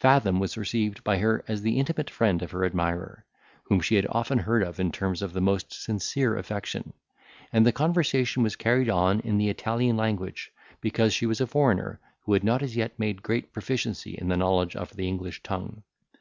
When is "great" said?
13.22-13.52